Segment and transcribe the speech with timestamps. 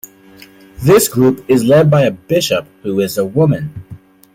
[0.81, 3.71] This group is led by a bishop who is a woman.